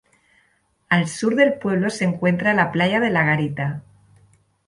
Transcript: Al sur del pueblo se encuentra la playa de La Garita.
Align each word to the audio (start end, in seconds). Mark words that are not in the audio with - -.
Al 0.89 1.07
sur 1.07 1.35
del 1.35 1.59
pueblo 1.59 1.91
se 1.91 2.05
encuentra 2.05 2.55
la 2.55 2.71
playa 2.71 2.99
de 2.99 3.11
La 3.11 3.23
Garita. 3.23 3.83